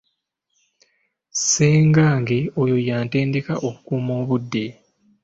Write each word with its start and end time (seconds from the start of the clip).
Ssengange 1.33 2.39
oyo 2.61 2.77
yantendeka 2.87 3.53
okukuuma 3.67 4.11
obudde. 4.21 4.65